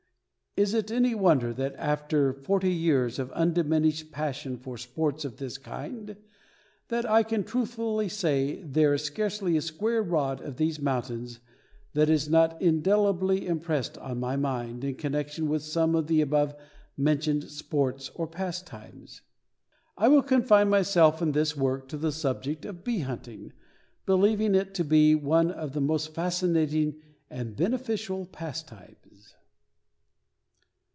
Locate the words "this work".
21.31-21.87